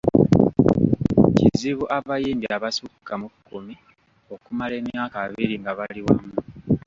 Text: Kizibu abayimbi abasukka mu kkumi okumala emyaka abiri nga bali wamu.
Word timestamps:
Kizibu 1.37 1.85
abayimbi 1.97 2.45
abasukka 2.57 3.13
mu 3.21 3.27
kkumi 3.33 3.75
okumala 4.33 4.73
emyaka 4.81 5.17
abiri 5.25 5.55
nga 5.61 5.71
bali 5.79 6.01
wamu. 6.07 6.33